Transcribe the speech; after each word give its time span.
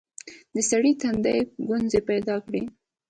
د 0.53 0.55
سړي 0.69 0.91
تندي 1.01 1.37
ګونځې 1.67 1.99
پيدا 2.09 2.35
کړې. 2.45 2.61